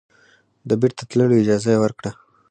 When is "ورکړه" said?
1.83-2.11